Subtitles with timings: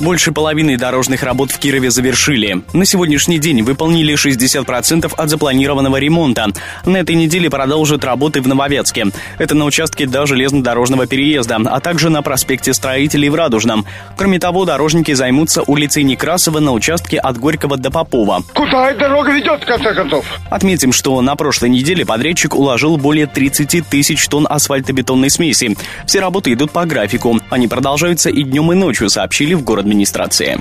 [0.00, 2.62] Больше половины дорожных работ в Кирове завершили.
[2.72, 6.46] На сегодняшний день выполнили 60% от запланированного ремонта.
[6.84, 9.06] На этой неделе продолжат работы в Нововятске.
[9.38, 13.86] Это на участке до железнодорожного переезда, а также на проспекте Строителей в Радужном.
[14.16, 18.44] Кроме того, дорожники займутся улицей Некрасова на участке от Горького до Попова.
[18.54, 20.24] Куда эта дорога ведет, в конце концов?
[20.48, 25.76] Отметим, что на прошлой неделе подрядчик уложил более 30 тысяч тонн асфальтобетонной смеси.
[26.06, 27.40] Все работы идут по графику.
[27.50, 30.60] Они продолжаются и днем, и ночью, сообщили в город администрации.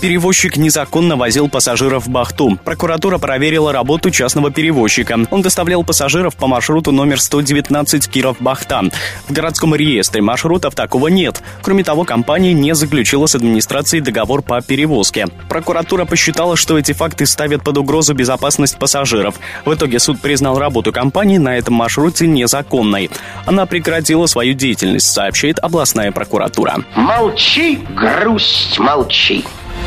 [0.00, 2.58] Перевозчик незаконно возил пассажиров в Бахту.
[2.64, 5.18] Прокуратура проверила работу частного перевозчика.
[5.30, 8.84] Он доставлял пассажиров по маршруту номер 119 Киров-Бахта.
[9.28, 11.42] В городском реестре маршрутов такого нет.
[11.60, 15.26] Кроме того, компания не заключила с администрацией договор по перевозке.
[15.50, 19.34] Прокуратура посчитала, что эти факты ставят под угрозу безопасность пассажиров.
[19.66, 23.10] В итоге суд признал работу компании на этом маршруте незаконной.
[23.44, 26.78] Она прекратила свою деятельность, сообщает областная прокуратура.
[26.94, 29.44] Молчи, грусть, молчи.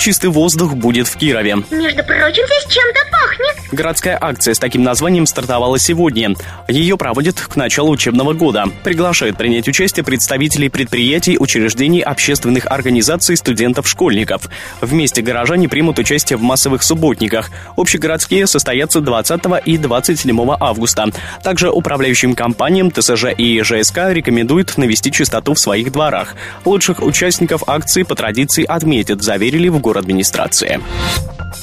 [0.00, 1.56] Чистый воздух будет в Кирове.
[1.70, 3.56] Между прочим, здесь чем-то пахнет.
[3.70, 6.34] Городская акция с таким названием стартовала сегодня.
[6.68, 8.64] Ее проводят к началу учебного года.
[8.82, 14.48] Приглашают принять участие представителей предприятий, учреждений, общественных организаций, студентов-школьников.
[14.80, 17.50] Вместе горожане примут участие в массовых субботниках.
[17.76, 21.10] Общегородские состоятся 20 и 27 августа.
[21.42, 26.36] Также управляющим компаниям ТСЖ и ЖСК рекомендуют навести чистоту в своих дворах.
[26.64, 30.80] Лучших участников акции по традиции отметят, заверили в администрации.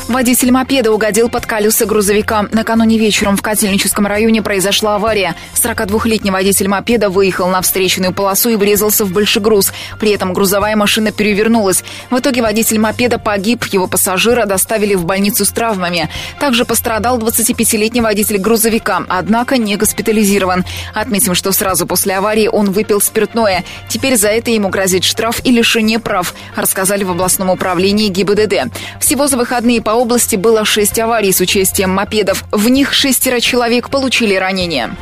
[0.08, 2.48] Водитель мопеда угодил под колеса грузовика.
[2.52, 5.36] Накануне вечером в Котельническом районе произошла авария.
[5.56, 9.74] 42-летний водитель мопеда выехал на встречную полосу и врезался в большегруз.
[10.00, 11.84] При этом грузовая машина перевернулась.
[12.10, 16.10] В итоге водитель мопеда погиб, его пассажира доставили в больницу с травмами.
[16.40, 20.64] Также пострадал 25-летний водитель грузовика, однако не госпитализирован.
[20.94, 23.66] Отметим, что сразу после аварии он выпил спиртное.
[23.90, 28.74] Теперь за это ему грозит штраф и лишение прав, рассказали в областном управлении ГИБДД.
[29.00, 32.44] Всего за выходные по области было шесть аварий с участием мопедов.
[32.52, 34.96] В них шестеро человек получили ранения.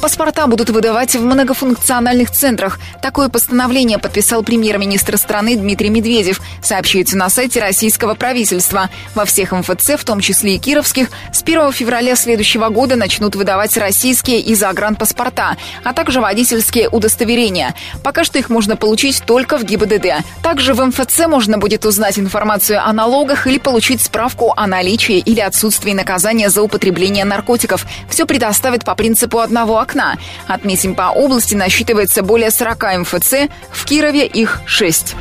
[0.00, 2.78] Паспорта будут выдавать в многофункциональных центрах.
[3.02, 8.90] Такое постановление подписал премьер-министр страны Дмитрий Медведев, сообщается на сайте российского правительства.
[9.16, 13.76] Во всех МФЦ, в том числе и кировских, с 1 февраля следующего года начнут выдавать
[13.76, 17.74] российские и загранпаспорта, а также водительские удостоверения.
[18.04, 20.24] Пока что их можно получить только в ГИБДД.
[20.42, 25.40] Также в МФЦ можно будет узнать информацию о налогах или получить справку о наличии или
[25.40, 27.84] отсутствии наказания за употребление наркотиков.
[28.08, 30.16] Все предоставят по принципу одного окна.
[30.46, 33.34] Отметим, по области насчитывается более 40 МФЦ,
[33.70, 35.14] в Кирове их 6.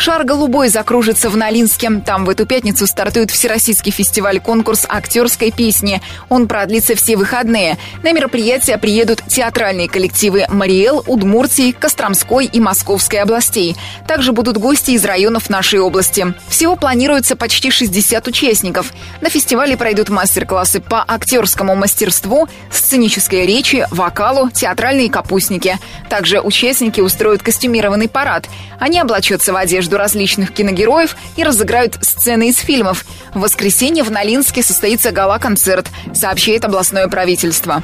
[0.00, 1.90] Шар «Голубой» закружится в Налинске.
[2.06, 6.00] Там в эту пятницу стартует всероссийский фестиваль-конкурс актерской песни.
[6.28, 7.78] Он продлится все выходные.
[8.04, 13.76] На мероприятие приедут театральные коллективы Мариэл, Удмуртии, Костромской и Московской областей.
[14.06, 16.32] Также будут гости из районов нашей области.
[16.48, 18.92] Всего планируется почти 60 участников.
[19.20, 25.76] На фестивале пройдут мастер-классы по актерскому мастерству, сценической речи, вокалу, театральные капустники.
[26.08, 28.48] Также участники устроят костюмированный парад.
[28.78, 33.04] Они облачатся в одежду одежду различных киногероев и разыграют сцены из фильмов.
[33.34, 37.82] В воскресенье в Налинске состоится гала-концерт, сообщает областное правительство.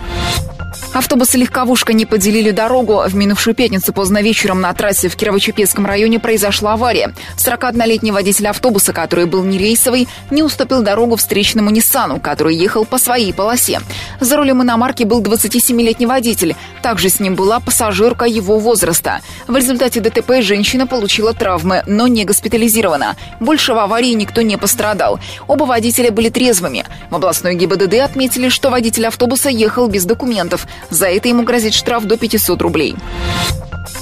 [0.94, 3.02] Автобус-легковушка не поделили дорогу.
[3.04, 7.12] В минувшую пятницу поздно вечером на трассе в Кирово-Чепецком районе произошла авария.
[7.36, 12.98] 41-летний водитель автобуса, который был не рейсовый, не уступил дорогу встречному Ниссану, который ехал по
[12.98, 13.80] своей полосе.
[14.20, 16.54] За рулем иномарки был 27-летний водитель.
[16.80, 19.20] Также с ним была пассажирка его возраста.
[19.48, 23.16] В результате ДТП женщина получила травмы, но не госпитализирована.
[23.40, 25.18] Больше в аварии никто не пострадал.
[25.48, 26.84] Оба водителя были трезвыми.
[27.10, 30.68] В областной ГИБДД отметили, что водитель автобуса ехал без документов.
[30.90, 32.96] За это ему грозит штраф до 500 рублей.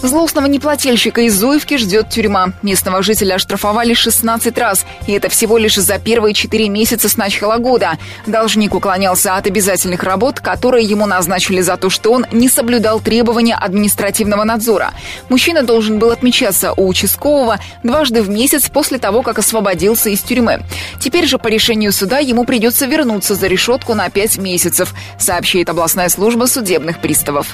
[0.03, 2.53] Злостного неплательщика из Зуевки ждет тюрьма.
[2.63, 7.59] Местного жителя оштрафовали 16 раз, и это всего лишь за первые 4 месяца с начала
[7.59, 7.93] года.
[8.27, 13.55] Должник уклонялся от обязательных работ, которые ему назначили за то, что он не соблюдал требования
[13.55, 14.93] административного надзора.
[15.29, 20.63] Мужчина должен был отмечаться у участкового дважды в месяц после того, как освободился из тюрьмы.
[20.99, 26.09] Теперь же по решению суда ему придется вернуться за решетку на 5 месяцев, сообщает областная
[26.09, 27.47] служба судебных приставов.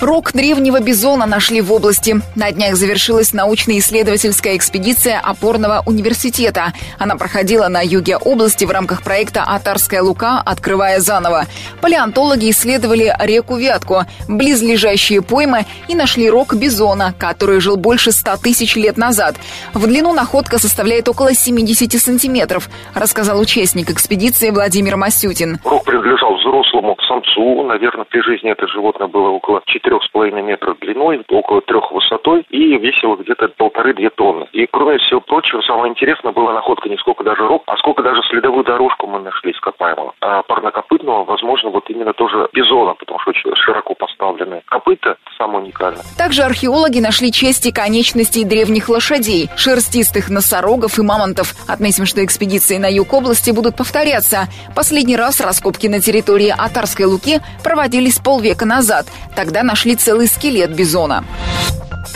[0.00, 2.20] Рог древнего бизона нашли в области.
[2.36, 6.72] На днях завершилась научно-исследовательская экспедиция опорного университета.
[7.00, 10.40] Она проходила на юге области в рамках проекта «Атарская лука.
[10.46, 11.46] Открывая заново».
[11.80, 18.76] Палеонтологи исследовали реку Вятку, близлежащие поймы и нашли рог бизона, который жил больше 100 тысяч
[18.76, 19.34] лет назад.
[19.74, 25.58] В длину находка составляет около 70 сантиметров, рассказал участник экспедиции Владимир Масютин.
[25.64, 27.62] Рог принадлежал взрослому самцу.
[27.64, 33.16] Наверное, при жизни это животное было около 4,5 метров длиной, около трех высотой и весило
[33.16, 34.46] где-то полторы-две тонны.
[34.52, 38.22] И кроме всего прочего, самое интересное было находка не сколько даже рог, а сколько даже
[38.30, 40.14] следовую дорожку мы нашли ископаемого.
[40.20, 46.02] А парнокопытного, возможно, вот именно тоже бизона, потому что очень широко поставленные копыта самое уникальное.
[46.16, 51.54] Также археологи нашли части конечностей древних лошадей, шерстистых носорогов и мамонтов.
[51.66, 54.48] Отметим, что экспедиции на юг области будут повторяться.
[54.74, 59.06] Последний раз раскопки на территории Атарской Луки проводились полвека назад.
[59.34, 61.24] Тогда нашли целый скелет бизона.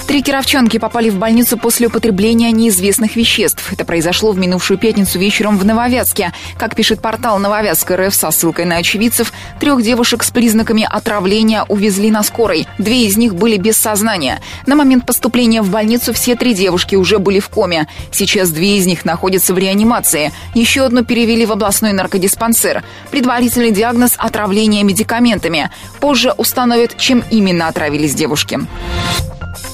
[0.06, 3.72] Три кировчанки попали в больницу после употребления неизвестных веществ.
[3.72, 6.32] Это произошло в минувшую пятницу вечером в Нововятске.
[6.58, 12.10] Как пишет портал Нововятск РФ со ссылкой на очевидцев, трех девушек с признаками отравления увезли
[12.10, 12.66] на скорой.
[12.78, 14.40] Две из них были без сознания.
[14.66, 17.87] На момент поступления в больницу все три девушки уже были в коме.
[18.10, 20.32] Сейчас две из них находятся в реанимации.
[20.54, 22.82] Еще одну перевели в областной наркодиспансер.
[23.10, 25.70] Предварительный диагноз– отравление медикаментами.
[26.00, 28.60] Позже установят, чем именно отравились девушки.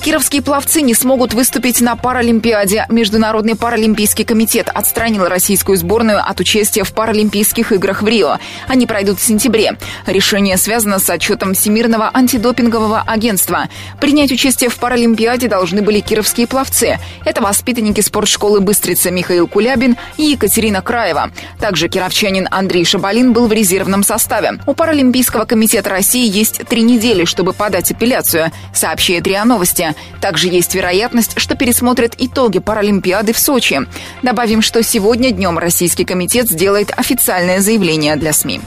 [0.02, 2.86] Кировские пловцы не смогут выступить на Паралимпиаде.
[2.88, 8.38] Международный паралимпийский комитет отстранил российскую сборную от участия в Паралимпийских играх в Рио.
[8.68, 9.76] Они пройдут в сентябре.
[10.06, 13.68] Решение связано с отчетом Всемирного антидопингового агентства.
[14.00, 16.98] Принять участие в Паралимпиаде должны были кировские пловцы.
[17.26, 21.32] Это воспитанники спортшколы «Быстрица» Михаил Кулябин и Екатерина Краева.
[21.60, 24.58] Также кировчанин Андрей Шабалин был в резервном составе.
[24.66, 29.87] У Паралимпийского комитета России есть три недели, чтобы подать апелляцию, сообщает РИА Новости.
[30.20, 33.80] Также есть вероятность, что пересмотрят итоги Паралимпиады в Сочи.
[34.22, 38.60] Добавим, что сегодня днем Российский комитет сделает официальное заявление для СМИ.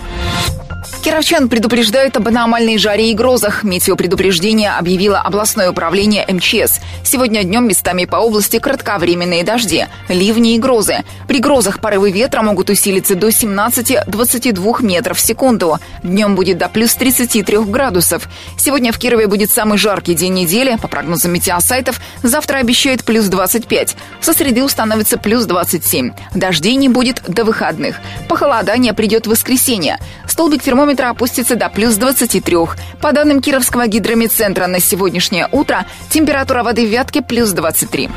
[1.01, 3.63] Кировчан предупреждают об аномальной жаре и грозах.
[3.63, 6.79] Метеопредупреждение объявило областное управление МЧС.
[7.03, 10.97] Сегодня днем местами по области кратковременные дожди, ливни и грозы.
[11.27, 15.79] При грозах порывы ветра могут усилиться до 17-22 метров в секунду.
[16.03, 18.29] Днем будет до плюс 33 градусов.
[18.55, 20.77] Сегодня в Кирове будет самый жаркий день недели.
[20.79, 23.95] По прогнозам метеосайтов, завтра обещают плюс 25.
[24.21, 26.11] Со среды установится плюс 27.
[26.35, 27.95] Дождей не будет до выходных.
[28.29, 29.97] Похолодание придет в воскресенье.
[30.27, 32.57] Столбик термометра термометра опустится до плюс 23.
[33.01, 38.09] По данным Кировского гидромедцентра на сегодняшнее утро температура воды в Вятке плюс 23.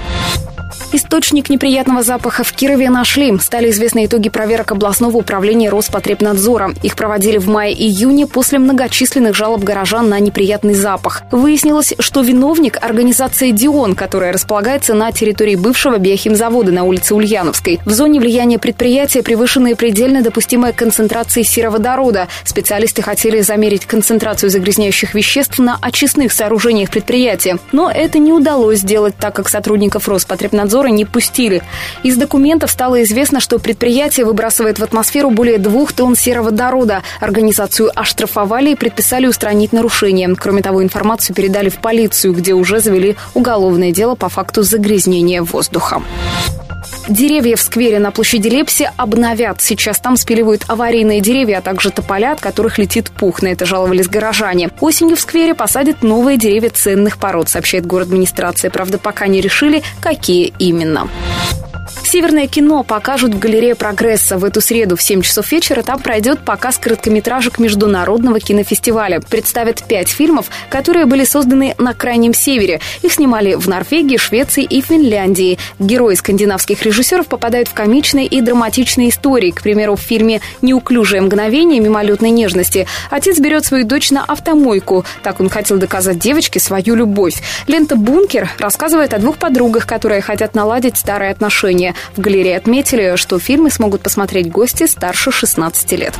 [0.95, 3.37] Источник неприятного запаха в Кирове нашли.
[3.41, 6.73] Стали известны итоги проверок областного управления Роспотребнадзора.
[6.85, 11.25] Их проводили в мае-июне после многочисленных жалоб горожан на неприятный запах.
[11.33, 17.81] Выяснилось, что виновник– организация «Дион», которая располагается на территории бывшего биохимзавода на улице Ульяновской.
[17.85, 22.29] В зоне влияния предприятия превышены предельно допустимые концентрации сероводорода.
[22.45, 27.59] Специалисты хотели замерить концентрацию загрязняющих веществ на очистных сооружениях предприятия.
[27.73, 31.63] Но это не удалось сделать, так как сотрудников Роспотребнадзора Росгварднадзора не пустили.
[32.03, 37.03] Из документов стало известно, что предприятие выбрасывает в атмосферу более двух тонн сероводорода.
[37.21, 40.35] Организацию оштрафовали и предписали устранить нарушение.
[40.37, 46.03] Кроме того, информацию передали в полицию, где уже завели уголовное дело по факту загрязнения воздуха.
[47.09, 49.61] Деревья в сквере на площади Лепси обновят.
[49.61, 53.43] Сейчас там спиливают аварийные деревья, а также тополя, от которых летит пух.
[53.43, 54.71] На это жаловались горожане.
[54.81, 58.71] Осенью в сквере посадят новые деревья ценных пород, сообщает город администрация.
[58.71, 61.09] Правда, пока не решили, какие именно.
[62.15, 64.39] Северное кино покажут в галерее «Прогресса».
[64.39, 69.21] В эту среду в 7 часов вечера там пройдет показ короткометражек Международного кинофестиваля.
[69.21, 72.81] Представят пять фильмов, которые были созданы на Крайнем Севере.
[73.03, 75.59] Их снимали в Норвегии, Швеции и Финляндии.
[75.81, 79.51] Герои скандинавских режиссеров попадают в комичные и драматичные истории.
[79.51, 85.05] К примеру, в фильме «Неуклюжее мгновение мимолетной нежности» отец берет свою дочь на автомойку.
[85.25, 87.43] Так он хотел доказать девочке свою любовь.
[87.67, 91.93] Лента «Бункер» рассказывает о двух подругах, которые хотят наладить старые отношения.
[92.17, 96.15] В галерее отметили, что фильмы смогут посмотреть гости старше 16 лет.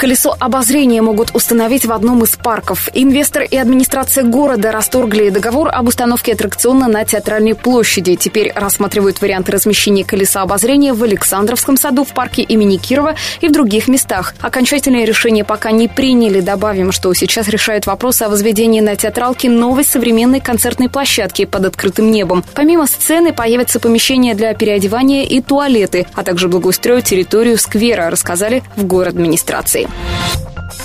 [0.00, 2.88] Колесо обозрения могут установить в одном из парков.
[2.94, 8.14] Инвестор и администрация города расторгли договор об установке аттракциона на Театральной площади.
[8.14, 13.52] Теперь рассматривают варианты размещения колеса обозрения в Александровском саду, в парке имени Кирова и в
[13.52, 14.34] других местах.
[14.40, 16.40] Окончательное решение пока не приняли.
[16.40, 22.10] Добавим, что сейчас решают вопросы о возведении на театралке новой современной концертной площадки под открытым
[22.10, 22.42] небом.
[22.54, 28.86] Помимо сцены появятся помещения для переодевания и туалеты, а также благоустроят территорию сквера, рассказали в
[28.86, 29.89] город администрации.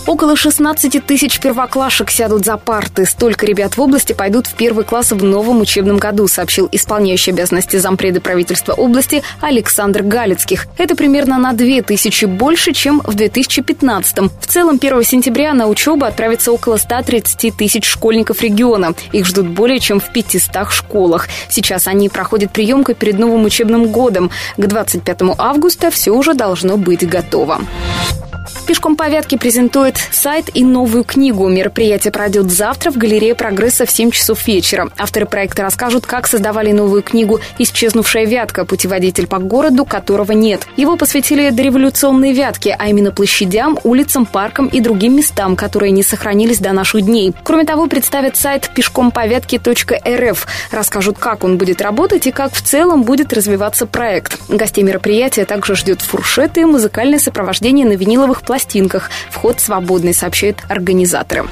[0.07, 3.05] Около 16 тысяч первоклашек сядут за парты.
[3.05, 7.77] Столько ребят в области пойдут в первый класс в новом учебном году, сообщил исполняющий обязанности
[7.77, 10.67] зампреда правительства области Александр Галицких.
[10.77, 14.29] Это примерно на 2 тысячи больше, чем в 2015 -м.
[14.39, 18.93] В целом, 1 сентября на учебу отправится около 130 тысяч школьников региона.
[19.11, 21.27] Их ждут более чем в 500 школах.
[21.49, 24.29] Сейчас они проходят приемку перед новым учебным годом.
[24.57, 27.61] К 25 августа все уже должно быть готово.
[28.65, 31.47] Пешком по Вятке презентует сайт и новую книгу.
[31.47, 34.89] Мероприятие пройдет завтра в галерее «Прогресса» в 7 часов вечера.
[34.97, 38.65] Авторы проекта расскажут, как создавали новую книгу «Исчезнувшая Вятка.
[38.65, 40.65] Путеводитель по городу, которого нет».
[40.77, 46.57] Его посвятили дореволюционной Вятке, а именно площадям, улицам, паркам и другим местам, которые не сохранились
[46.57, 47.35] до наших дней.
[47.43, 50.47] Кроме того, представят сайт пешкомповятки.рф.
[50.71, 54.39] Расскажут, как он будет работать и как в целом будет развиваться проект.
[54.49, 59.09] Гостей мероприятия также ждет фуршеты и музыкальное сопровождение на виниловых пластинках пластинках.
[59.29, 61.45] Вход свободный, сообщают организаторы.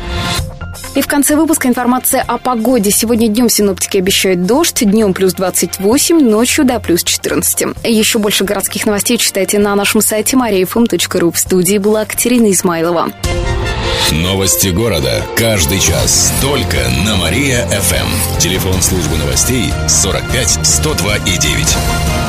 [0.96, 2.92] И в конце выпуска информация о погоде.
[2.92, 7.76] Сегодня днем синоптики обещают дождь, днем плюс 28, ночью до плюс 14.
[7.84, 11.32] Еще больше городских новостей читайте на нашем сайте mariafm.ru.
[11.32, 13.10] В студии была Катерина Измайлова.
[14.12, 15.24] Новости города.
[15.36, 16.32] Каждый час.
[16.42, 18.40] Только на Мария-ФМ.
[18.40, 22.23] Телефон службы новостей 45 102 и 9.